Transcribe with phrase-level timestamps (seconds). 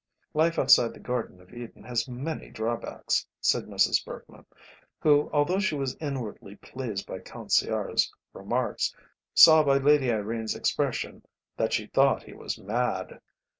[0.33, 4.03] "Life outside the garden of Eden has many drawbacks," said Mrs.
[4.03, 4.47] Bergmann,
[4.99, 8.95] who, although she was inwardly pleased by Count Sciarra's remarks,
[9.35, 11.23] saw by Lady Irene's expression
[11.55, 13.21] that she thought he was mad.